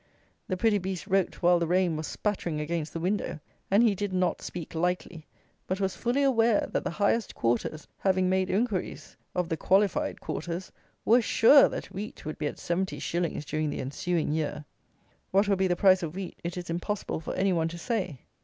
The 0.47 0.57
pretty 0.57 0.79
beast 0.79 1.05
wrote 1.05 1.43
while 1.43 1.59
the 1.59 1.67
rain 1.67 1.95
was 1.95 2.07
spattering 2.07 2.59
against 2.59 2.91
the 2.91 2.99
window; 2.99 3.39
and 3.69 3.83
he 3.83 3.93
did 3.93 4.11
"not 4.13 4.41
speak 4.41 4.73
lightly," 4.73 5.27
but 5.67 5.79
was 5.79 5.95
fully 5.95 6.23
aware 6.23 6.67
that 6.71 6.83
the 6.83 6.89
highest 6.89 7.35
quarters, 7.35 7.87
having 7.99 8.27
made 8.27 8.49
inquiries 8.49 9.15
of 9.35 9.47
the 9.47 9.57
qualified 9.57 10.19
quarters, 10.19 10.71
were 11.05 11.21
sure 11.21 11.69
that 11.69 11.91
wheat 11.93 12.25
would 12.25 12.39
be 12.39 12.47
at 12.47 12.57
seventy 12.57 12.97
shillings 12.97 13.45
during 13.45 13.69
the 13.69 13.79
ensuing 13.79 14.31
year. 14.31 14.65
What 15.29 15.47
will 15.47 15.55
be 15.55 15.67
the 15.67 15.75
price 15.75 16.01
of 16.01 16.15
wheat 16.15 16.39
it 16.43 16.57
is 16.57 16.71
impossible 16.71 17.19
for 17.19 17.35
any 17.35 17.53
one 17.53 17.67
to 17.67 17.77
say. 17.77 18.21